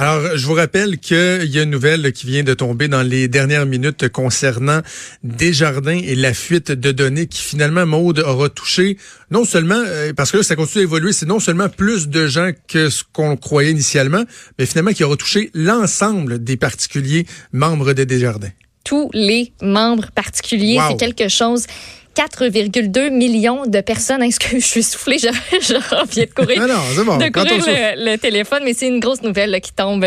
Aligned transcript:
Alors, 0.00 0.36
je 0.36 0.46
vous 0.46 0.54
rappelle 0.54 0.98
qu'il 0.98 1.50
y 1.50 1.58
a 1.58 1.64
une 1.64 1.70
nouvelle 1.70 2.12
qui 2.12 2.24
vient 2.28 2.44
de 2.44 2.54
tomber 2.54 2.86
dans 2.86 3.02
les 3.02 3.26
dernières 3.26 3.66
minutes 3.66 4.08
concernant 4.10 4.80
Desjardins 5.24 5.98
et 6.00 6.14
la 6.14 6.34
fuite 6.34 6.70
de 6.70 6.92
données 6.92 7.26
qui 7.26 7.42
finalement, 7.42 7.84
Maude, 7.84 8.20
aura 8.20 8.48
touché 8.48 8.96
non 9.32 9.44
seulement, 9.44 9.74
euh, 9.74 10.12
parce 10.12 10.30
que 10.30 10.36
là, 10.36 10.42
ça 10.44 10.54
continue 10.54 10.84
d'évoluer, 10.84 11.12
c'est 11.12 11.26
non 11.26 11.40
seulement 11.40 11.68
plus 11.68 12.06
de 12.06 12.28
gens 12.28 12.52
que 12.68 12.90
ce 12.90 13.02
qu'on 13.12 13.36
croyait 13.36 13.72
initialement, 13.72 14.22
mais 14.56 14.66
finalement 14.66 14.92
qui 14.92 15.02
aura 15.02 15.16
touché 15.16 15.50
l'ensemble 15.52 16.44
des 16.44 16.56
particuliers 16.56 17.26
membres 17.50 17.92
de 17.92 18.04
Desjardins 18.04 18.52
tous 18.84 19.10
les 19.12 19.52
membres 19.60 20.10
particuliers. 20.14 20.78
C'est 20.88 20.96
quelque 20.96 21.28
chose 21.28 21.66
4,2 22.18 23.10
millions 23.10 23.64
de 23.64 23.80
personnes. 23.80 24.24
Est-ce 24.24 24.40
que 24.40 24.48
je 24.58 24.64
suis 24.64 24.82
soufflée? 24.82 25.18
Je, 25.18 25.28
je 25.60 25.74
reviens 25.74 26.24
de 26.24 26.34
courir, 26.34 26.66
de 26.66 27.28
courir 27.30 27.94
le, 27.96 28.16
téléphone, 28.16 28.62
mais 28.64 28.74
c'est 28.74 28.88
une 28.88 28.98
grosse 28.98 29.22
nouvelle 29.22 29.60
qui 29.60 29.72
tombe 29.72 30.04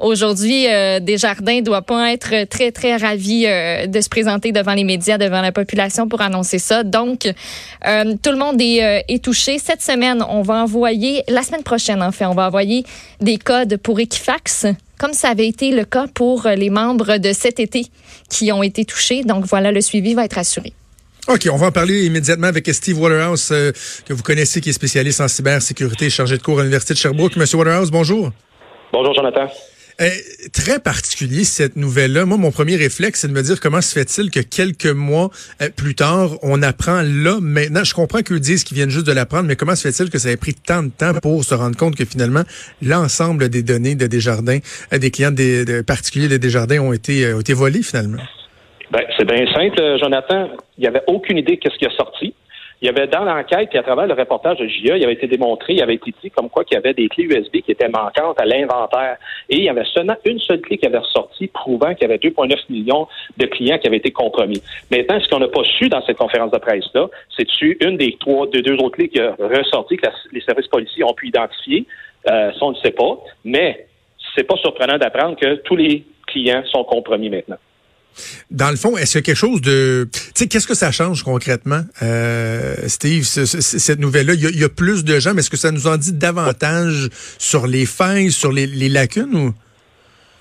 aujourd'hui. 0.00 0.66
Euh, 0.66 0.98
Desjardins 0.98 1.60
doit 1.60 1.82
pas 1.82 2.12
être 2.12 2.48
très, 2.48 2.72
très 2.72 2.96
ravi 2.96 3.44
euh, 3.46 3.86
de 3.86 4.00
se 4.00 4.08
présenter 4.08 4.50
devant 4.50 4.74
les 4.74 4.82
médias, 4.82 5.16
devant 5.16 5.40
la 5.40 5.52
population 5.52 6.08
pour 6.08 6.22
annoncer 6.22 6.58
ça. 6.58 6.82
Donc, 6.82 7.32
euh, 7.86 8.14
tout 8.20 8.30
le 8.32 8.36
monde 8.36 8.60
est, 8.60 8.82
euh, 8.82 9.00
est 9.06 9.22
touché. 9.22 9.60
Cette 9.60 9.82
semaine, 9.82 10.24
on 10.28 10.42
va 10.42 10.54
envoyer, 10.54 11.22
la 11.28 11.44
semaine 11.44 11.62
prochaine, 11.62 12.02
en 12.02 12.10
fait, 12.10 12.26
on 12.26 12.34
va 12.34 12.48
envoyer 12.48 12.84
des 13.20 13.38
codes 13.38 13.76
pour 13.76 14.00
Equifax 14.00 14.66
comme 14.96 15.12
ça 15.12 15.30
avait 15.30 15.48
été 15.48 15.72
le 15.72 15.84
cas 15.84 16.06
pour 16.06 16.46
les 16.46 16.70
membres 16.70 17.18
de 17.18 17.32
cet 17.32 17.58
été 17.58 17.86
qui 18.30 18.52
ont 18.52 18.62
été 18.62 18.84
touchés. 18.84 19.22
Donc 19.24 19.44
voilà, 19.44 19.72
le 19.72 19.80
suivi 19.80 20.14
va 20.14 20.24
être 20.24 20.38
assuré. 20.38 20.72
OK, 21.26 21.48
on 21.50 21.56
va 21.56 21.68
en 21.68 21.72
parler 21.72 22.04
immédiatement 22.04 22.48
avec 22.48 22.68
Steve 22.68 23.00
Waterhouse, 23.00 23.48
euh, 23.50 23.72
que 24.04 24.12
vous 24.12 24.22
connaissez, 24.22 24.60
qui 24.60 24.68
est 24.68 24.74
spécialiste 24.74 25.22
en 25.22 25.28
cybersécurité, 25.28 26.10
chargé 26.10 26.36
de 26.36 26.42
cours 26.42 26.58
à 26.58 26.62
l'Université 26.62 26.92
de 26.92 26.98
Sherbrooke. 26.98 27.36
Monsieur 27.36 27.56
Waterhouse, 27.56 27.90
bonjour. 27.90 28.30
Bonjour, 28.92 29.14
Jonathan. 29.14 29.48
Euh, 30.02 30.10
très 30.52 30.80
particulier 30.80 31.44
cette 31.44 31.76
nouvelle-là. 31.76 32.26
Moi, 32.26 32.36
mon 32.36 32.50
premier 32.50 32.76
réflexe, 32.76 33.20
c'est 33.20 33.28
de 33.28 33.32
me 33.32 33.42
dire 33.42 33.58
comment 33.58 33.80
se 33.80 33.94
fait-il 33.94 34.30
que 34.30 34.40
quelques 34.40 34.84
mois 34.84 35.30
euh, 35.62 35.70
plus 35.74 35.94
tard, 35.94 36.32
on 36.42 36.62
apprend 36.62 37.00
là, 37.00 37.38
maintenant. 37.40 37.84
Je 37.84 37.94
comprends 37.94 38.20
qu'eux 38.20 38.40
disent 38.40 38.64
qu'ils 38.64 38.76
viennent 38.76 38.90
juste 38.90 39.06
de 39.06 39.12
l'apprendre, 39.12 39.44
mais 39.44 39.56
comment 39.56 39.76
se 39.76 39.88
fait-il 39.88 40.10
que 40.10 40.18
ça 40.18 40.30
ait 40.30 40.36
pris 40.36 40.52
tant 40.52 40.82
de 40.82 40.90
temps 40.90 41.14
pour 41.14 41.42
se 41.42 41.54
rendre 41.54 41.76
compte 41.76 41.96
que 41.96 42.04
finalement, 42.04 42.42
l'ensemble 42.82 43.48
des 43.48 43.62
données 43.62 43.94
de 43.94 44.06
Desjardins, 44.06 44.58
des 44.92 45.10
clients 45.10 45.30
des, 45.30 45.82
particuliers 45.84 46.28
de 46.28 46.36
Desjardins 46.36 46.80
ont 46.80 46.92
été, 46.92 47.32
ont 47.32 47.40
été 47.40 47.54
volées 47.54 47.82
finalement? 47.82 48.20
Ben, 48.94 49.04
c'est 49.18 49.26
bien 49.26 49.44
simple, 49.52 49.80
euh, 49.80 49.98
Jonathan. 49.98 50.50
Il 50.78 50.82
n'y 50.82 50.86
avait 50.86 51.02
aucune 51.08 51.36
idée 51.36 51.56
de 51.56 51.68
ce 51.68 51.76
qui 51.76 51.84
a 51.84 51.90
sorti. 51.90 52.32
Il 52.80 52.86
y 52.86 52.88
avait 52.88 53.08
dans 53.08 53.24
l'enquête, 53.24 53.70
puis 53.70 53.78
à 53.78 53.82
travers 53.82 54.06
le 54.06 54.14
reportage 54.14 54.58
de 54.58 54.68
JA, 54.68 54.96
il 54.96 55.02
avait 55.02 55.14
été 55.14 55.26
démontré, 55.26 55.72
il 55.72 55.82
avait 55.82 55.96
été 55.96 56.14
dit 56.22 56.30
comme 56.30 56.48
quoi 56.48 56.62
qu'il 56.62 56.76
y 56.76 56.78
avait 56.78 56.94
des 56.94 57.08
clés 57.08 57.24
USB 57.24 57.62
qui 57.64 57.72
étaient 57.72 57.88
manquantes 57.88 58.40
à 58.40 58.44
l'inventaire. 58.44 59.16
Et 59.48 59.56
il 59.56 59.64
y 59.64 59.68
avait 59.68 59.84
seulement 59.86 60.14
une 60.24 60.38
seule 60.38 60.60
clé 60.60 60.78
qui 60.78 60.86
avait 60.86 60.98
ressorti, 60.98 61.48
prouvant 61.48 61.92
qu'il 61.94 62.02
y 62.02 62.04
avait 62.04 62.18
2,9 62.18 62.56
millions 62.70 63.08
de 63.36 63.46
clients 63.46 63.78
qui 63.78 63.88
avaient 63.88 63.96
été 63.96 64.12
compromis. 64.12 64.62
Maintenant, 64.92 65.18
ce 65.18 65.28
qu'on 65.28 65.40
n'a 65.40 65.48
pas 65.48 65.64
su 65.64 65.88
dans 65.88 66.02
cette 66.02 66.18
conférence 66.18 66.52
de 66.52 66.58
presse-là, 66.58 67.08
c'est-tu 67.36 67.76
une 67.80 67.96
des 67.96 68.16
trois, 68.20 68.46
deux 68.46 68.74
autres 68.74 68.90
clés 68.90 69.08
qui 69.08 69.18
a 69.18 69.34
ressorti 69.40 69.96
que 69.96 70.06
les 70.30 70.40
services 70.42 70.68
policiers 70.68 71.02
ont 71.02 71.14
pu 71.14 71.28
identifier. 71.28 71.84
Euh, 72.30 72.52
ça, 72.52 72.58
on 72.60 72.70
ne 72.70 72.76
sait 72.76 72.92
pas. 72.92 73.18
Mais 73.44 73.86
c'est 74.36 74.46
pas 74.46 74.56
surprenant 74.58 74.98
d'apprendre 74.98 75.36
que 75.36 75.56
tous 75.56 75.74
les 75.74 76.04
clients 76.28 76.62
sont 76.70 76.84
compromis 76.84 77.28
maintenant. 77.28 77.56
Dans 78.50 78.70
le 78.70 78.76
fond, 78.76 78.96
est-ce 78.96 79.12
qu'il 79.12 79.18
y 79.18 79.22
a 79.22 79.26
quelque 79.26 79.36
chose 79.36 79.60
de... 79.60 80.08
Tu 80.12 80.20
sais, 80.34 80.48
qu'est-ce 80.48 80.66
que 80.66 80.74
ça 80.74 80.90
change 80.90 81.22
concrètement, 81.22 81.80
euh, 82.02 82.74
Steve, 82.86 83.24
cette 83.24 83.98
nouvelle-là? 83.98 84.34
Il, 84.34 84.60
y, 84.60 84.64
a, 84.64 84.68
plus 84.68 85.04
de 85.04 85.18
gens, 85.18 85.32
mais 85.34 85.40
est-ce 85.40 85.50
que 85.50 85.56
ça 85.56 85.70
nous 85.70 85.86
en 85.86 85.96
dit 85.96 86.12
davantage 86.12 87.08
sur 87.38 87.66
les 87.66 87.86
failles, 87.86 88.30
sur 88.30 88.52
les, 88.52 88.66
lacunes 88.88 89.34
ou... 89.34 89.54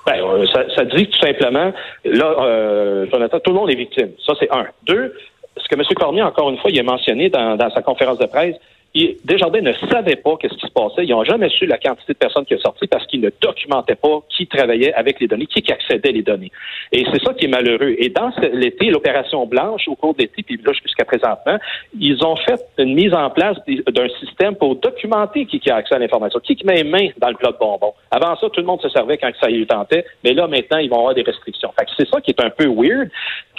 Ben, 0.06 0.22
euh, 0.22 0.46
ça, 0.76 0.84
dit 0.84 1.08
tout 1.08 1.20
simplement, 1.20 1.72
là, 2.04 2.36
euh, 2.40 3.06
Jonathan, 3.10 3.40
tout 3.40 3.52
le 3.52 3.58
monde 3.58 3.72
est 3.72 3.76
victime. 3.76 4.10
Ça, 4.26 4.34
c'est 4.38 4.52
un. 4.52 4.66
Deux, 4.86 5.14
ce 5.56 5.68
que 5.70 5.76
M. 5.76 5.84
Cormier, 5.96 6.22
encore 6.22 6.50
une 6.50 6.58
fois, 6.58 6.72
il 6.72 6.80
a 6.80 6.84
mentionné 6.84 7.30
dans 7.30 7.72
sa 7.74 7.82
conférence 7.82 8.18
de 8.18 8.26
presse, 8.26 8.56
Desjardins 8.96 9.62
ne 9.62 9.74
savaient 9.92 10.18
pas 10.18 10.38
qu'est-ce 10.38 10.54
qui 10.54 10.68
se 10.68 10.72
passait. 10.72 11.04
Ils 11.04 11.10
n'ont 11.10 11.24
jamais 11.24 11.50
su 11.50 11.66
la 11.66 11.80
quantité 11.80 12.14
de 12.14 12.18
personnes 12.18 12.46
qui 12.46 12.54
sont 12.56 12.62
sorties 12.62 12.86
parce 12.86 13.08
qu'ils 13.08 13.22
ne 13.22 13.32
documentaient 13.42 13.96
pas 13.96 14.22
qui 14.30 14.46
travaillait 14.46 14.94
avec 14.94 15.20
les 15.20 15.28
données, 15.28 15.48
qui, 15.48 15.64
accédait 15.72 16.12
les 16.12 16.22
données. 16.22 16.52
Et 16.92 17.04
c'est 17.12 17.24
ça 17.24 17.34
qui 17.34 17.46
est 17.46 17.48
malheureux. 17.48 17.96
Et 17.98 18.10
dans 18.10 18.32
l'été, 18.52 18.92
l'opération 18.92 19.48
Blanche, 19.48 19.88
au 19.88 19.96
cours 19.96 20.14
de 20.14 20.20
l'été, 20.20 20.44
puis 20.44 20.60
là 20.64 20.74
jusqu'à 20.74 21.06
présentement, 21.06 21.58
ils 22.00 22.24
ont 22.24 22.36
fait 22.36 22.64
une 22.78 22.94
mise 22.94 23.16
en 23.16 23.32
place 23.32 23.58
d'un 23.68 24.08
système 24.20 24.56
pour 24.56 24.76
documenter 24.76 25.48
qui, 25.48 25.60
a 25.72 25.78
accès 25.78 25.96
à 25.96 26.00
l'information, 26.00 26.40
qui, 26.40 26.56
met 26.64 26.84
main 26.84 27.10
dans 27.18 27.30
le 27.30 27.36
bloc 27.36 27.60
bonbon. 27.60 27.94
Avant 28.12 28.36
ça, 28.36 28.48
tout 28.50 28.62
le 28.62 28.68
monde 28.68 28.82
se 28.82 28.90
servait 28.90 29.18
quand 29.18 29.32
ça 29.42 29.50
y 29.50 29.66
tentait, 29.66 30.06
mais 30.24 30.34
là, 30.34 30.48
maintenant, 30.48 30.78
ils 30.78 30.90
vont 30.90 31.00
avoir 31.00 31.16
des 31.16 31.24
restrictions. 31.24 31.72
Fait 31.80 31.88
c'est 31.98 32.08
ça 32.08 32.22
qui 32.22 32.30
est 32.30 32.42
un 32.42 32.52
peu 32.52 32.68
weird, 32.68 33.10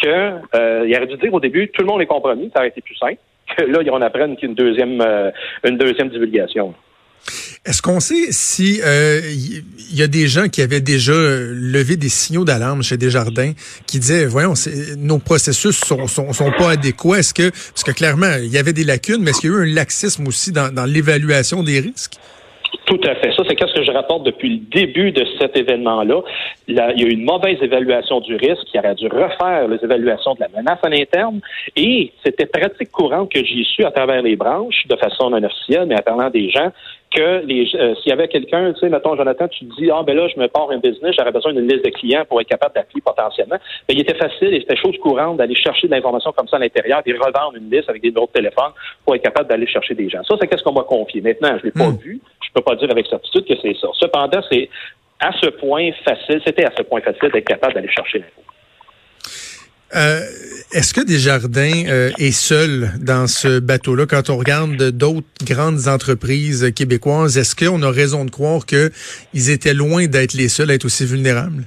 que 0.01 0.39
euh, 0.55 0.87
il 0.87 0.97
aurait 0.97 1.07
dû 1.07 1.17
dire 1.17 1.35
au 1.35 1.41
début, 1.41 1.69
tout 1.71 1.83
le 1.83 1.89
monde 1.89 2.03
est 2.03 2.07
compromis, 2.07 2.51
ça 2.55 2.61
aurait 2.61 2.69
été 2.69 2.81
plus 2.81 2.95
simple 2.95 3.19
là, 3.59 3.81
on 3.93 4.03
apprenne 4.03 4.37
qu'une 4.37 4.55
deuxième, 4.55 5.01
euh, 5.01 5.31
une 5.65 5.79
deuxième 5.79 6.09
divulgation. 6.09 6.75
Est-ce 7.65 7.81
qu'on 7.81 8.01
sait 8.01 8.33
si 8.33 8.77
il 8.77 8.83
euh, 8.85 9.21
y, 9.93 10.03
a 10.03 10.07
des 10.07 10.29
gens 10.29 10.49
qui 10.49 10.61
avaient 10.61 10.83
déjà 10.83 11.15
levé 11.15 11.97
des 11.97 12.11
signaux 12.11 12.45
d'alarme 12.45 12.83
chez 12.83 12.99
Desjardins 12.99 13.53
qui 13.87 13.99
disaient 13.99 14.27
voyons 14.27 14.53
nos 14.99 15.19
processus 15.19 15.75
sont, 15.75 16.07
sont, 16.07 16.53
pas 16.59 16.73
adéquats 16.73 17.15
est-ce 17.15 17.33
que 17.33 17.49
parce 17.49 17.83
que 17.83 17.93
clairement 17.93 18.35
il 18.39 18.53
y 18.53 18.59
avait 18.59 18.75
des 18.75 18.85
lacunes 18.85 19.23
mais 19.23 19.31
est-ce 19.31 19.41
qu'il 19.41 19.51
y 19.51 19.55
a 19.55 19.57
eu 19.57 19.63
un 19.63 19.75
laxisme 19.75 20.29
aussi 20.29 20.53
dans 20.53 20.85
l'évaluation 20.85 21.63
des 21.63 21.81
risques? 21.81 22.19
Tout 22.87 23.01
à 23.05 23.15
fait. 23.15 23.33
Ça, 23.33 23.43
c'est 23.49 23.59
ce 23.59 23.75
que 23.75 23.83
je 23.83 23.93
rapporte 23.93 24.25
depuis 24.25 24.51
le 24.51 24.81
début 24.81 25.11
de 25.11 25.25
cet 25.41 25.57
événement-là. 25.57 26.21
il 26.69 26.75
y 26.75 26.81
a 26.81 26.93
eu 26.93 27.11
une 27.11 27.25
mauvaise 27.25 27.57
évaluation 27.63 28.21
du 28.21 28.37
risque. 28.37 28.67
Il 28.75 28.81
aurait 28.81 28.95
dû 28.95 29.07
refaire 29.07 29.69
les 29.69 29.83
évaluations 29.83 30.35
de 30.35 30.41
la 30.41 30.49
menace 30.49 30.79
à 30.83 30.89
l'interne. 30.89 31.41
Et 31.77 32.13
c'était 32.25 32.47
pratique 32.47 32.91
courante 32.91 33.33
que 33.33 33.43
j'y 33.43 33.65
su 33.65 33.85
à 33.85 33.91
travers 33.91 34.23
les 34.23 34.37
branches, 34.37 34.87
de 34.87 34.97
façon 34.97 35.31
non 35.31 35.43
officielle, 35.43 35.87
mais 35.87 35.99
en 35.99 36.03
parlant 36.03 36.31
des 36.31 36.51
gens, 36.51 36.73
que 37.15 37.45
les 37.47 37.69
euh, 37.75 37.95
s'il 37.97 38.11
y 38.11 38.13
avait 38.13 38.29
quelqu'un, 38.29 38.73
tu 38.73 38.81
sais, 38.81 38.89
mettons, 38.89 39.17
Jonathan, 39.17 39.47
tu 39.49 39.65
te 39.67 39.77
dis, 39.77 39.91
ah, 39.91 40.03
ben 40.05 40.17
là, 40.17 40.27
je 40.29 40.39
me 40.39 40.49
pars 40.49 40.71
un 40.71 40.79
business, 40.79 41.15
j'aurais 41.17 41.31
besoin 41.31 41.53
d'une 41.53 41.69
liste 41.69 41.85
de 41.85 41.91
clients 41.91 42.25
pour 42.29 42.41
être 42.41 42.49
capable 42.49 42.75
d'appeler 42.75 43.01
potentiellement. 43.01 43.57
Ben, 43.89 43.95
il 43.95 44.01
était 44.01 44.17
facile 44.17 44.53
et 44.53 44.61
c'était 44.61 44.77
chose 44.77 44.99
courante 44.99 45.37
d'aller 45.37 45.55
chercher 45.55 45.87
de 45.87 45.93
l'information 45.93 46.33
comme 46.33 46.49
ça 46.49 46.57
à 46.57 46.59
l'intérieur 46.61 47.03
et 47.07 47.13
revendre 47.13 47.57
une 47.57 47.71
liste 47.71 47.89
avec 47.89 48.03
des 48.03 48.09
numéros 48.09 48.27
de 48.27 48.33
téléphone 48.33 48.73
pour 49.05 49.15
être 49.15 49.23
capable 49.23 49.49
d'aller 49.49 49.67
chercher 49.67 49.95
des 49.95 50.09
gens. 50.09 50.23
Ça, 50.25 50.35
c'est 50.41 50.49
qu'est-ce 50.49 50.65
qu'on 50.65 50.73
m'a 50.73 50.83
confié. 50.83 51.21
Maintenant, 51.21 51.57
je 51.59 51.67
l'ai 51.67 51.73
pas 51.73 51.89
hmm. 51.89 51.99
vu. 51.99 52.21
Peux 52.55 52.63
pas 52.63 52.77
dire 52.77 52.91
avec 52.91 53.07
certitude 53.07 53.47
que 53.47 53.55
c'est 53.61 53.77
ça. 53.81 53.89
Cependant, 53.99 54.41
c'est 54.51 54.71
à 55.21 55.33
ce 55.41 55.51
point 55.51 55.91
facile, 56.05 56.41
c'était 56.47 56.65
à 56.65 56.73
ce 56.77 56.83
point 56.83 57.01
facile 57.01 57.31
d'être 57.33 57.47
capable 57.47 57.75
d'aller 57.75 57.91
chercher 57.91 58.19
l'info. 58.19 58.43
Euh, 59.97 60.21
est-ce 60.73 60.93
que 60.93 61.01
Desjardins 61.01 61.87
euh, 61.87 62.11
est 62.19 62.33
seul 62.33 62.91
dans 63.01 63.29
ce 63.29 63.61
bateau-là? 63.61 64.07
Quand 64.07 64.29
on 64.29 64.37
regarde 64.37 64.91
d'autres 64.91 65.27
grandes 65.45 65.87
entreprises 65.87 66.73
québécoises? 66.75 67.39
Est-ce 67.39 67.55
qu'on 67.55 67.83
a 67.83 67.91
raison 67.91 68.25
de 68.25 68.31
croire 68.31 68.67
qu'ils 68.67 69.51
étaient 69.51 69.75
loin 69.75 70.07
d'être 70.07 70.35
les 70.35 70.49
seuls 70.49 70.71
à 70.71 70.75
être 70.75 70.85
aussi 70.85 71.07
vulnérables? 71.07 71.65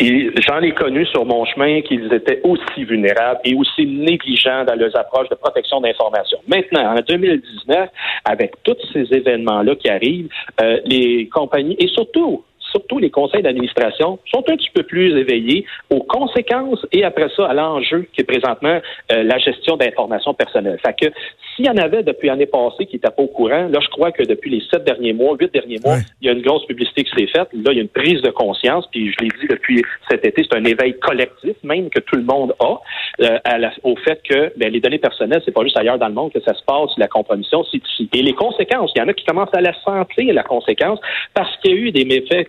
J'en 0.00 0.60
ai 0.60 0.72
connu 0.72 1.04
sur 1.06 1.24
mon 1.24 1.44
chemin 1.44 1.80
qu'ils 1.82 2.12
étaient 2.12 2.40
aussi 2.44 2.84
vulnérables 2.84 3.40
et 3.44 3.54
aussi 3.54 3.86
négligents 3.86 4.64
dans 4.64 4.74
leurs 4.74 4.96
approches 4.96 5.28
de 5.28 5.34
protection 5.34 5.80
d'information. 5.80 6.38
Maintenant, 6.46 6.94
en 6.94 7.00
2019, 7.00 7.88
avec 8.24 8.52
tous 8.62 8.76
ces 8.92 9.12
événements-là 9.12 9.74
qui 9.76 9.88
arrivent, 9.88 10.28
euh, 10.60 10.78
les 10.84 11.28
compagnies, 11.28 11.76
et 11.78 11.88
surtout 11.88 12.44
surtout 12.70 12.98
les 12.98 13.10
conseils 13.10 13.42
d'administration, 13.42 14.18
sont 14.32 14.44
un 14.48 14.56
petit 14.56 14.70
peu 14.74 14.82
plus 14.82 15.16
éveillés 15.16 15.64
aux 15.90 16.02
conséquences 16.02 16.84
et 16.92 17.04
après 17.04 17.28
ça 17.36 17.46
à 17.46 17.54
l'enjeu 17.54 18.06
qui 18.12 18.20
est 18.20 18.24
présentement 18.24 18.80
euh, 19.12 19.22
la 19.22 19.38
gestion 19.38 19.76
d'informations 19.76 20.34
personnelles. 20.34 20.78
Fait 20.84 20.94
que 20.98 21.12
s'il 21.54 21.66
y 21.66 21.70
en 21.70 21.76
avait 21.76 22.02
depuis 22.02 22.28
l'année 22.28 22.46
passée 22.46 22.86
qui 22.86 22.96
n'étaient 22.96 23.10
pas 23.10 23.22
au 23.22 23.28
courant, 23.28 23.68
là 23.68 23.78
je 23.80 23.88
crois 23.88 24.12
que 24.12 24.22
depuis 24.22 24.50
les 24.50 24.62
sept 24.70 24.84
derniers 24.84 25.12
mois, 25.12 25.36
huit 25.38 25.52
derniers 25.52 25.80
mois, 25.84 25.96
il 26.20 26.26
y 26.26 26.30
a 26.30 26.32
une 26.32 26.42
grosse 26.42 26.66
publicité 26.66 27.04
qui 27.04 27.10
s'est 27.10 27.26
faite. 27.26 27.48
Là, 27.52 27.72
il 27.72 27.76
y 27.76 27.78
a 27.78 27.82
une 27.82 27.88
prise 27.88 28.20
de 28.22 28.30
conscience, 28.30 28.86
puis 28.90 29.12
je 29.12 29.24
l'ai 29.24 29.30
dit 29.40 29.46
depuis 29.48 29.82
cet 30.10 30.24
été, 30.24 30.46
c'est 30.48 30.56
un 30.56 30.64
éveil 30.64 30.98
collectif 30.98 31.56
même 31.62 31.90
que 31.90 32.00
tout 32.00 32.16
le 32.16 32.22
monde 32.22 32.54
a 32.60 32.80
euh, 33.20 33.38
au 33.82 33.96
fait 33.96 34.20
que 34.22 34.52
ben, 34.56 34.72
les 34.72 34.80
données 34.80 34.98
personnelles, 34.98 35.42
c'est 35.44 35.52
pas 35.52 35.62
juste 35.62 35.78
ailleurs 35.78 35.98
dans 35.98 36.08
le 36.08 36.14
monde 36.14 36.32
que 36.32 36.40
ça 36.40 36.54
se 36.54 36.62
passe, 36.64 36.90
la 36.96 37.08
compromission, 37.08 37.64
c'est 37.70 37.78
ici. 37.78 38.08
Et 38.12 38.22
les 38.22 38.34
conséquences, 38.34 38.92
il 38.94 39.00
y 39.00 39.02
en 39.02 39.08
a 39.08 39.12
qui 39.12 39.24
commencent 39.24 39.54
à 39.54 39.60
la 39.60 39.72
sentir, 39.82 40.32
la 40.34 40.42
conséquence, 40.42 41.00
parce 41.34 41.56
qu'il 41.58 41.70
y 41.72 41.74
a 41.74 41.76
eu 41.76 41.90
des 41.90 42.04
méfaits 42.04 42.48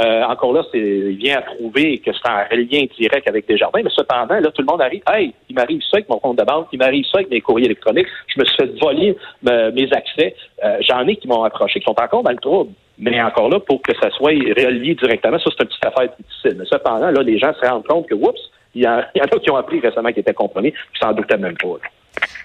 euh, 0.00 0.22
encore 0.24 0.52
là, 0.52 0.62
c'est, 0.72 0.78
il 0.78 1.16
vient 1.16 1.38
à 1.38 1.42
prouver 1.42 1.98
que 1.98 2.10
c'est 2.12 2.30
un 2.30 2.56
lien 2.56 2.86
direct 2.98 3.28
avec 3.28 3.46
Desjardins, 3.46 3.80
mais 3.82 3.90
cependant, 3.90 4.34
là, 4.34 4.50
tout 4.50 4.62
le 4.62 4.66
monde 4.66 4.80
arrive, 4.80 5.02
hey, 5.08 5.32
il 5.48 5.54
m'arrive 5.54 5.80
ça 5.82 5.98
avec 5.98 6.08
mon 6.08 6.18
compte 6.18 6.38
de 6.38 6.44
banque, 6.44 6.68
il 6.72 6.78
m'arrive 6.78 7.04
ça 7.04 7.18
avec 7.18 7.30
mes 7.30 7.40
courriers 7.40 7.66
électroniques, 7.66 8.06
je 8.28 8.40
me 8.40 8.44
suis 8.44 8.56
fait 8.56 8.78
voler 8.80 9.16
euh, 9.48 9.72
mes 9.72 9.92
accès. 9.92 10.34
Euh, 10.64 10.78
j'en 10.80 11.06
ai 11.06 11.16
qui 11.16 11.28
m'ont 11.28 11.44
approché, 11.44 11.80
qui 11.80 11.84
sont 11.84 12.00
encore 12.00 12.22
dans 12.22 12.30
le 12.30 12.38
trouble. 12.38 12.72
Mais 12.96 13.20
encore 13.20 13.48
là, 13.48 13.58
pour 13.58 13.82
que 13.82 13.92
ça 14.00 14.10
soit 14.10 14.30
relié 14.30 14.94
directement, 14.94 15.38
ça, 15.38 15.46
c'est 15.46 15.64
une 15.64 15.68
petite 15.68 15.86
affaire 15.86 16.08
difficile. 16.18 16.56
Mais 16.58 16.64
cependant, 16.64 17.10
là, 17.10 17.22
les 17.22 17.38
gens 17.38 17.52
se 17.54 17.66
rendent 17.66 17.86
compte 17.86 18.08
que, 18.08 18.14
oups, 18.14 18.40
il 18.74 18.82
y, 18.82 18.86
en 18.88 18.98
a 18.98 19.38
qui 19.38 19.50
ont 19.50 19.56
appris 19.56 19.80
récemment 19.80 20.10
qu'ils 20.10 20.20
étaient 20.20 20.34
compromis, 20.34 20.72
qui 20.72 21.00
s'en 21.00 21.12
doutaient 21.12 21.36
même 21.36 21.56
pas. 21.56 21.78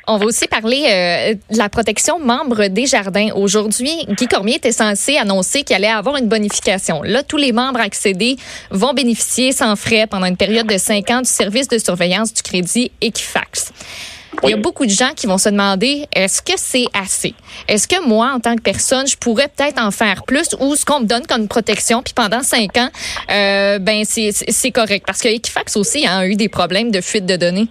On 0.07 0.17
va 0.17 0.25
aussi 0.25 0.47
parler 0.47 0.85
euh, 0.87 1.33
de 1.53 1.57
la 1.57 1.69
protection 1.69 2.19
membre 2.19 2.67
des 2.67 2.87
jardins. 2.87 3.29
Aujourd'hui, 3.35 4.05
Guy 4.09 4.27
Cormier 4.27 4.55
était 4.55 4.71
censé 4.71 5.17
annoncer 5.17 5.63
qu'il 5.63 5.75
allait 5.75 5.87
avoir 5.87 6.17
une 6.17 6.27
bonification. 6.27 7.03
Là, 7.03 7.21
tous 7.21 7.37
les 7.37 7.51
membres 7.51 7.79
accédés 7.79 8.35
vont 8.71 8.93
bénéficier 8.93 9.51
sans 9.51 9.75
frais 9.75 10.07
pendant 10.07 10.25
une 10.25 10.37
période 10.37 10.65
de 10.65 10.77
cinq 10.77 11.11
ans 11.11 11.19
du 11.19 11.29
service 11.29 11.67
de 11.67 11.77
surveillance 11.77 12.33
du 12.33 12.41
crédit 12.41 12.91
Equifax. 13.01 13.71
Il 14.43 14.49
y 14.49 14.53
a 14.53 14.57
beaucoup 14.57 14.85
de 14.85 14.91
gens 14.91 15.11
qui 15.15 15.27
vont 15.27 15.37
se 15.37 15.49
demander 15.49 16.05
est-ce 16.15 16.41
que 16.41 16.53
c'est 16.55 16.85
assez? 16.93 17.33
Est-ce 17.67 17.87
que 17.87 18.07
moi, 18.07 18.31
en 18.33 18.39
tant 18.39 18.55
que 18.55 18.61
personne, 18.61 19.07
je 19.07 19.17
pourrais 19.17 19.47
peut-être 19.47 19.81
en 19.81 19.91
faire 19.91 20.23
plus 20.23 20.55
ou 20.59 20.75
ce 20.75 20.85
qu'on 20.85 21.01
me 21.01 21.05
donne 21.05 21.25
comme 21.27 21.47
protection, 21.47 22.01
puis 22.03 22.13
pendant 22.13 22.41
cinq 22.41 22.77
ans, 22.77 22.89
euh, 23.31 23.79
ben 23.79 24.03
c'est 24.05 24.71
correct? 24.71 25.03
Parce 25.05 25.21
que 25.21 25.27
Equifax 25.29 25.75
aussi 25.77 26.05
a 26.07 26.27
eu 26.27 26.35
des 26.35 26.49
problèmes 26.49 26.91
de 26.91 27.01
fuite 27.01 27.25
de 27.25 27.35
données. 27.35 27.67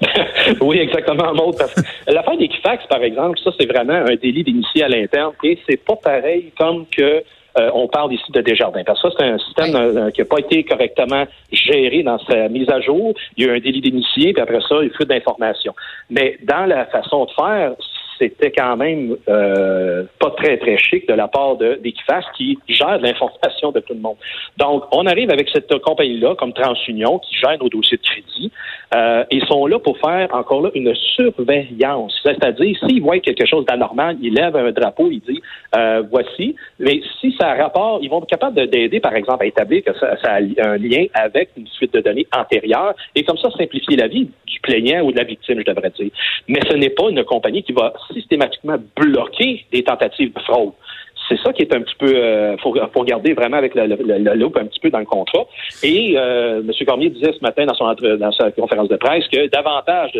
oui, 0.60 0.78
exactement, 0.78 1.34
Maud. 1.34 1.56
Parce 1.58 1.74
que 1.74 1.80
l'affaire 2.12 2.36
d'Equifax, 2.36 2.86
par 2.86 3.02
exemple, 3.02 3.38
ça, 3.42 3.50
c'est 3.58 3.66
vraiment 3.66 3.94
un 3.94 4.16
délit 4.16 4.44
d'initié 4.44 4.84
à 4.84 4.88
l'interne 4.88 5.32
et 5.44 5.58
c'est 5.68 5.76
pas 5.76 5.96
pareil 5.96 6.52
comme 6.58 6.86
que 6.86 7.22
euh, 7.58 7.70
on 7.74 7.88
parle 7.88 8.12
ici 8.12 8.30
de 8.32 8.40
Desjardins. 8.40 8.84
Parce 8.84 9.02
que 9.02 9.10
ça, 9.10 9.16
c'est 9.18 9.26
un 9.26 9.38
système 9.38 9.74
euh, 9.74 10.10
qui 10.10 10.20
n'a 10.20 10.24
pas 10.24 10.38
été 10.38 10.62
correctement 10.64 11.24
géré 11.52 12.02
dans 12.02 12.18
sa 12.18 12.48
mise 12.48 12.68
à 12.70 12.80
jour. 12.80 13.14
Il 13.36 13.44
y 13.44 13.48
a 13.48 13.52
eu 13.52 13.56
un 13.56 13.60
délit 13.60 13.80
d'initié, 13.80 14.32
puis 14.32 14.42
après 14.42 14.60
ça, 14.68 14.76
il 14.82 14.90
faut 14.90 15.04
d'informations. 15.04 15.74
Mais 16.10 16.38
dans 16.42 16.66
la 16.66 16.86
façon 16.86 17.24
de 17.24 17.30
faire, 17.32 17.72
c'était 18.20 18.52
quand 18.52 18.76
même 18.76 19.16
euh, 19.28 20.04
pas 20.18 20.30
très, 20.36 20.58
très 20.58 20.76
chic 20.76 21.08
de 21.08 21.14
la 21.14 21.26
part 21.26 21.56
d'Equifax 21.56 22.26
qui 22.36 22.58
gère 22.68 22.98
l'information 22.98 23.72
de 23.72 23.80
tout 23.80 23.94
le 23.94 24.00
monde. 24.00 24.16
Donc, 24.58 24.84
on 24.92 25.06
arrive 25.06 25.30
avec 25.30 25.48
cette 25.48 25.76
compagnie-là, 25.78 26.34
comme 26.36 26.52
TransUnion, 26.52 27.18
qui 27.20 27.36
gère 27.36 27.56
nos 27.58 27.68
dossiers 27.68 27.96
de 27.96 28.02
crédit. 28.02 28.52
Euh, 28.94 29.24
ils 29.30 29.44
sont 29.46 29.66
là 29.66 29.78
pour 29.78 29.98
faire, 29.98 30.28
encore 30.32 30.62
là, 30.62 30.70
une 30.74 30.94
surveillance. 30.94 32.14
C'est-à-dire, 32.22 32.76
s'ils 32.80 33.02
voient 33.02 33.18
quelque 33.20 33.46
chose 33.46 33.64
d'anormal, 33.64 34.16
ils 34.20 34.34
lèvent 34.34 34.56
un 34.56 34.70
drapeau, 34.72 35.08
ils 35.10 35.20
disent, 35.20 35.40
euh, 35.76 36.02
voici. 36.10 36.56
Mais 36.78 37.00
si 37.20 37.34
ça 37.40 37.54
rapport, 37.54 38.00
ils 38.02 38.10
vont 38.10 38.18
être 38.18 38.28
capables 38.28 38.68
d'aider, 38.68 39.00
par 39.00 39.14
exemple, 39.14 39.44
à 39.44 39.46
établir 39.46 39.82
que 39.84 39.94
ça, 39.98 40.16
ça, 40.22 40.34
a 40.34 40.68
un 40.68 40.76
lien 40.76 41.06
avec 41.14 41.50
une 41.56 41.66
suite 41.68 41.94
de 41.94 42.00
données 42.00 42.26
antérieure 42.36 42.94
et 43.14 43.22
comme 43.24 43.38
ça, 43.38 43.50
simplifier 43.50 43.96
la 43.96 44.08
vie 44.08 44.28
du 44.46 44.60
plaignant 44.60 45.02
ou 45.02 45.12
de 45.12 45.18
la 45.18 45.24
victime, 45.24 45.58
je 45.58 45.72
devrais 45.72 45.90
dire. 45.90 46.10
Mais 46.48 46.60
ce 46.68 46.74
n'est 46.74 46.90
pas 46.90 47.08
une 47.08 47.24
compagnie 47.24 47.62
qui 47.62 47.72
va 47.72 47.92
systématiquement 48.12 48.76
bloquer 48.96 49.64
des 49.72 49.82
tentatives 49.82 50.32
de 50.32 50.40
fraude. 50.40 50.72
C'est 51.28 51.38
ça 51.38 51.52
qui 51.52 51.62
est 51.62 51.74
un 51.74 51.80
petit 51.82 51.94
peu, 51.96 52.12
euh, 52.12 52.56
faut, 52.58 52.74
faut 52.74 53.00
regarder 53.00 53.34
vraiment 53.34 53.58
avec 53.58 53.74
la, 53.76 53.86
loupe 53.86 54.56
un 54.56 54.66
petit 54.66 54.80
peu 54.80 54.90
dans 54.90 54.98
le 54.98 55.04
contrat. 55.04 55.46
Et 55.82 56.14
euh, 56.16 56.60
M. 56.60 56.70
Cormier 56.86 57.10
disait 57.10 57.32
ce 57.32 57.42
matin 57.42 57.66
dans, 57.66 57.74
son, 57.74 57.94
dans 57.94 58.32
sa 58.32 58.50
conférence 58.50 58.88
de 58.88 58.96
presse 58.96 59.26
que 59.28 59.46
davantage 59.46 60.10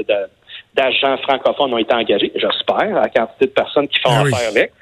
d'agents 0.74 1.16
francophones 1.18 1.74
ont 1.74 1.78
été 1.78 1.92
engagés, 1.94 2.30
j'espère, 2.36 2.96
à 2.96 3.00
la 3.02 3.08
quantité 3.08 3.46
de 3.46 3.50
personnes 3.50 3.88
qui 3.88 3.98
font 3.98 4.10
ah 4.12 4.20
affaire 4.20 4.50
avec. 4.50 4.72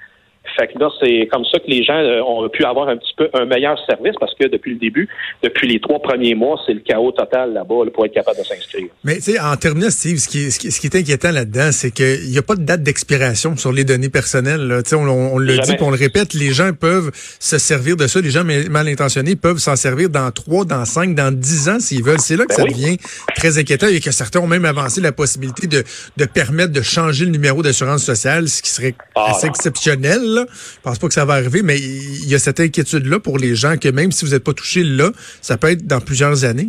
Fait 0.58 0.66
que 0.66 0.78
là, 0.78 0.90
c'est 1.00 1.28
comme 1.30 1.44
ça 1.44 1.58
que 1.60 1.68
les 1.68 1.84
gens 1.84 1.98
euh, 1.98 2.20
ont 2.22 2.48
pu 2.48 2.64
avoir 2.64 2.88
un 2.88 2.96
petit 2.96 3.14
peu 3.16 3.28
un 3.32 3.44
meilleur 3.44 3.78
service 3.86 4.14
parce 4.18 4.34
que 4.34 4.48
depuis 4.48 4.72
le 4.72 4.78
début, 4.78 5.08
depuis 5.42 5.68
les 5.68 5.78
trois 5.80 6.00
premiers 6.00 6.34
mois, 6.34 6.60
c'est 6.66 6.72
le 6.74 6.80
chaos 6.80 7.12
total 7.12 7.52
là-bas 7.52 7.84
pour 7.94 8.04
être 8.04 8.14
capable 8.14 8.38
de 8.38 8.42
s'inscrire. 8.42 8.88
Mais 9.04 9.16
tu 9.16 9.22
sais, 9.22 9.40
en 9.40 9.54
terminant, 9.56 9.90
Steve, 9.90 10.16
ce 10.16 10.28
qui, 10.28 10.50
ce 10.50 10.58
qui, 10.58 10.86
est 10.86 10.96
inquiétant 10.96 11.30
là-dedans, 11.30 11.70
c'est 11.70 11.92
qu'il 11.92 12.28
n'y 12.28 12.38
a 12.38 12.42
pas 12.42 12.56
de 12.56 12.64
date 12.64 12.82
d'expiration 12.82 13.56
sur 13.56 13.72
les 13.72 13.84
données 13.84 14.08
personnelles. 14.08 14.66
Là. 14.66 14.80
On, 14.92 15.06
on 15.06 15.38
le 15.38 15.58
dit, 15.58 15.76
on 15.80 15.90
le 15.90 15.96
répète, 15.96 16.34
les 16.34 16.50
gens 16.50 16.72
peuvent 16.72 17.12
se 17.14 17.58
servir 17.58 17.96
de 17.96 18.08
ça. 18.08 18.20
Les 18.20 18.30
gens 18.30 18.42
mal 18.44 18.88
intentionnés 18.88 19.36
peuvent 19.36 19.58
s'en 19.58 19.76
servir 19.76 20.10
dans 20.10 20.30
trois, 20.32 20.64
dans 20.64 20.84
cinq, 20.84 21.14
dans 21.14 21.32
dix 21.32 21.68
ans 21.68 21.78
s'ils 21.78 22.02
veulent. 22.02 22.18
C'est 22.18 22.36
là 22.36 22.44
que 22.44 22.56
ben 22.56 22.56
ça 22.56 22.64
devient 22.64 22.96
très 23.36 23.58
inquiétant 23.58 23.86
et 23.86 24.00
que 24.00 24.10
certains 24.10 24.40
ont 24.40 24.48
même 24.48 24.64
avancé 24.64 25.00
la 25.00 25.12
possibilité 25.12 25.68
de, 25.68 25.84
de 26.16 26.24
permettre 26.24 26.72
de 26.72 26.82
changer 26.82 27.26
le 27.26 27.30
numéro 27.30 27.62
d'assurance 27.62 28.02
sociale, 28.02 28.48
ce 28.48 28.60
qui 28.60 28.70
serait 28.70 28.94
ah. 29.14 29.30
assez 29.30 29.46
exceptionnel. 29.46 30.20
Je 30.20 30.47
Je 30.52 30.80
pense 30.82 30.98
pas 30.98 31.08
que 31.08 31.14
ça 31.14 31.24
va 31.24 31.34
arriver, 31.34 31.62
mais 31.62 31.78
il 31.78 32.28
y 32.28 32.34
a 32.34 32.38
cette 32.38 32.60
inquiétude-là 32.60 33.20
pour 33.20 33.38
les 33.38 33.54
gens 33.54 33.76
que 33.76 33.88
même 33.88 34.12
si 34.12 34.24
vous 34.24 34.32
n'êtes 34.32 34.44
pas 34.44 34.54
touché 34.54 34.82
là, 34.82 35.12
ça 35.40 35.56
peut 35.56 35.70
être 35.70 35.86
dans 35.86 36.00
plusieurs 36.00 36.44
années. 36.44 36.68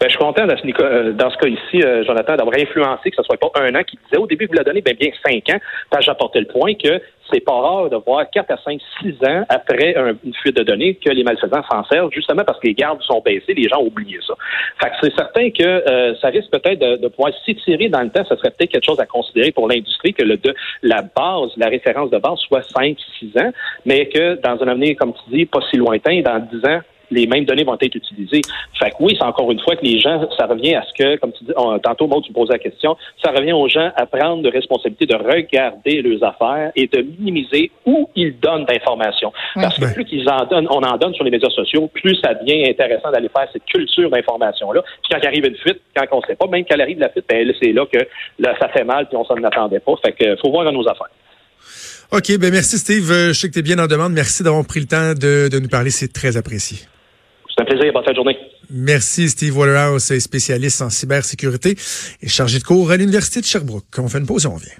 Ben, 0.00 0.08
je 0.08 0.16
suis 0.16 0.18
content 0.18 0.46
dans 0.46 0.56
ce, 0.56 0.82
euh, 0.82 1.12
dans 1.12 1.28
ce 1.28 1.36
cas 1.36 1.46
ici, 1.46 1.82
euh, 1.84 2.02
Jonathan, 2.04 2.34
d'avoir 2.34 2.56
influencé 2.56 3.10
que 3.10 3.16
ce 3.16 3.22
soit 3.22 3.36
pas 3.36 3.50
un 3.56 3.74
an 3.74 3.82
qui 3.82 3.98
disait 4.02 4.16
au 4.16 4.26
début 4.26 4.46
vous 4.46 4.54
la 4.54 4.64
donnez, 4.64 4.80
ben 4.80 4.96
bien 4.98 5.10
cinq 5.22 5.50
ans. 5.54 5.60
Parce 5.90 6.06
j'apportais 6.06 6.40
le 6.40 6.46
point 6.46 6.72
que 6.72 7.02
c'est 7.30 7.40
pas 7.40 7.52
rare 7.52 7.90
de 7.90 7.96
voir 7.96 8.24
quatre 8.30 8.50
à 8.50 8.56
cinq, 8.64 8.80
six 8.98 9.14
ans 9.26 9.44
après 9.50 9.94
une 10.24 10.32
fuite 10.34 10.56
de 10.56 10.62
données 10.62 10.94
que 10.94 11.10
les 11.10 11.22
malfaisants 11.22 11.62
s'en 11.70 11.84
servent, 11.84 12.10
justement 12.12 12.44
parce 12.44 12.58
que 12.60 12.68
les 12.68 12.74
gardes 12.74 13.02
sont 13.02 13.20
baissés, 13.20 13.52
les 13.52 13.68
gens 13.68 13.80
ont 13.80 13.88
oublié 13.88 14.18
ça. 14.26 14.34
Fait 14.82 14.88
que 14.88 14.96
c'est 15.02 15.14
certain 15.14 15.50
que 15.50 15.62
euh, 15.62 16.14
ça 16.16 16.28
risque 16.28 16.50
peut-être 16.50 16.78
de, 16.78 17.08
pouvoir 17.08 17.32
s'étirer 17.44 17.90
dans 17.90 18.00
le 18.00 18.08
temps. 18.08 18.24
Ça 18.24 18.38
serait 18.38 18.52
peut-être 18.52 18.72
quelque 18.72 18.86
chose 18.86 19.00
à 19.00 19.06
considérer 19.06 19.52
pour 19.52 19.68
l'industrie 19.68 20.14
que 20.14 20.24
le 20.24 20.38
de, 20.38 20.54
la 20.82 21.02
base, 21.02 21.50
la 21.58 21.68
référence 21.68 22.10
de 22.10 22.16
base 22.16 22.38
soit 22.38 22.62
cinq, 22.62 22.96
six 23.18 23.30
ans, 23.38 23.50
mais 23.84 24.08
que 24.08 24.40
dans 24.40 24.62
un 24.62 24.68
avenir, 24.68 24.96
comme 24.96 25.12
tu 25.12 25.36
dis, 25.36 25.44
pas 25.44 25.60
si 25.70 25.76
lointain, 25.76 26.22
dans 26.22 26.38
dix 26.38 26.66
ans, 26.66 26.80
les 27.10 27.26
mêmes 27.26 27.44
données 27.44 27.64
vont 27.64 27.76
être 27.80 27.94
utilisées. 27.94 28.42
Fait 28.78 28.90
que 28.90 28.96
oui, 29.00 29.14
c'est 29.18 29.24
encore 29.24 29.50
une 29.50 29.60
fois 29.60 29.76
que 29.76 29.84
les 29.84 29.98
gens, 29.98 30.28
ça 30.38 30.46
revient 30.46 30.74
à 30.74 30.82
ce 30.82 30.92
que, 30.94 31.16
comme 31.16 31.32
tu 31.32 31.44
dis, 31.44 31.52
tantôt, 31.82 32.06
moi, 32.06 32.20
tu 32.22 32.30
me 32.30 32.34
posais 32.34 32.52
la 32.52 32.58
question, 32.58 32.96
ça 33.22 33.30
revient 33.30 33.52
aux 33.52 33.68
gens 33.68 33.90
à 33.96 34.06
prendre 34.06 34.42
de 34.42 34.50
responsabilité 34.50 35.06
de 35.06 35.14
regarder 35.14 36.02
leurs 36.02 36.22
affaires 36.24 36.72
et 36.76 36.86
de 36.86 37.02
minimiser 37.02 37.70
où 37.86 38.08
ils 38.14 38.38
donnent 38.38 38.64
d'informations. 38.64 39.32
Parce 39.54 39.78
que 39.78 39.92
plus 39.92 40.04
qu'ils 40.04 40.28
en 40.28 40.44
donnent, 40.46 40.68
on 40.70 40.82
en 40.82 40.96
donne 40.96 41.14
sur 41.14 41.24
les 41.24 41.30
médias 41.30 41.50
sociaux, 41.50 41.88
plus 41.92 42.16
ça 42.16 42.34
devient 42.34 42.68
intéressant 42.68 43.10
d'aller 43.10 43.28
faire 43.28 43.48
cette 43.52 43.64
culture 43.64 44.10
d'information-là. 44.10 44.82
Puis 44.82 45.12
quand 45.12 45.18
il 45.22 45.26
arrive 45.26 45.46
une 45.46 45.56
fuite, 45.56 45.80
quand 45.96 46.06
on 46.12 46.18
ne 46.18 46.26
sait 46.26 46.36
pas, 46.36 46.46
même 46.46 46.64
qu'elle 46.64 46.80
arrive 46.80 46.98
la 46.98 47.08
fuite, 47.08 47.24
ben, 47.28 47.50
c'est 47.60 47.72
là 47.72 47.86
que 47.86 47.98
là, 48.38 48.54
ça 48.60 48.68
fait 48.68 48.84
mal 48.84 49.08
puis 49.08 49.16
on 49.16 49.24
s'en 49.24 49.36
attendait 49.42 49.80
pas. 49.80 49.92
Fait 50.04 50.12
que 50.12 50.36
faut 50.36 50.50
voir 50.50 50.64
dans 50.64 50.72
nos 50.72 50.86
affaires. 50.88 51.10
OK, 52.12 52.38
ben 52.38 52.50
merci 52.50 52.78
Steve. 52.78 53.06
Je 53.28 53.32
sais 53.32 53.48
que 53.48 53.52
tu 53.52 53.60
es 53.60 53.62
bien 53.62 53.78
en 53.78 53.86
demande. 53.86 54.12
Merci 54.12 54.42
d'avoir 54.42 54.66
pris 54.66 54.80
le 54.80 54.86
temps 54.86 55.14
de, 55.14 55.48
de 55.48 55.58
nous 55.60 55.68
parler. 55.68 55.90
C'est 55.90 56.12
très 56.12 56.36
apprécié. 56.36 56.78
Un 57.60 57.64
plaisir. 57.66 57.92
Bonne 57.92 58.04
fin 58.04 58.12
de 58.12 58.16
journée. 58.16 58.38
Merci 58.70 59.28
Steve 59.28 59.56
Waterhouse, 59.58 60.18
spécialiste 60.18 60.80
en 60.80 60.88
cybersécurité 60.88 61.76
et 62.22 62.28
chargé 62.28 62.58
de 62.58 62.64
cours 62.64 62.90
à 62.90 62.96
l'Université 62.96 63.40
de 63.40 63.44
Sherbrooke. 63.44 63.84
On 63.98 64.08
fait 64.08 64.18
une 64.18 64.26
pause 64.26 64.46
et 64.46 64.48
on 64.48 64.54
revient. 64.54 64.70